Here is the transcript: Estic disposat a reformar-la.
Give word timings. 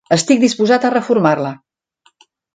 Estic 0.15 0.39
disposat 0.43 0.87
a 0.87 0.91
reformar-la. 0.95 1.53